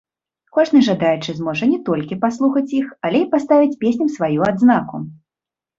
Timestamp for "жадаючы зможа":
0.87-1.69